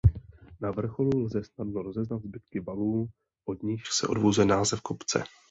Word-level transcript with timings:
Na 0.61 0.71
vrcholu 0.71 1.11
lze 1.19 1.43
snadno 1.43 1.81
rozeznat 1.81 2.21
zbytky 2.21 2.59
valů 2.59 3.07
od 3.47 3.63
nichž 3.63 3.89
se 3.95 4.07
odvozuje 4.07 4.47
název 4.47 4.81
kopce. 4.81 5.23